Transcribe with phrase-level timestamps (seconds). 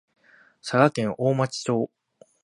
[0.63, 1.91] 佐賀県大町町